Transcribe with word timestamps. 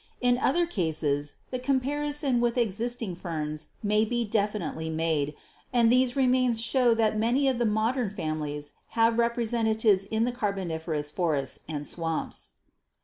In 0.19 0.39
other 0.39 0.65
cases 0.65 1.35
the 1.51 1.59
comparison 1.59 2.41
with 2.41 2.57
existing 2.57 3.13
ferns 3.13 3.67
may 3.83 4.03
be 4.03 4.25
definitely 4.25 4.89
made, 4.89 5.35
and 5.71 5.91
these 5.91 6.15
remains 6.15 6.59
show 6.59 6.95
that 6.95 7.19
many 7.19 7.47
of 7.47 7.59
the 7.59 7.67
modern 7.69 8.09
families 8.09 8.71
had 8.97 9.19
representatives 9.19 10.03
in 10.05 10.23
the 10.25 10.31
Carboniferous 10.31 11.11
forests 11.11 11.59
and 11.69 11.85
swamps." 11.85 12.49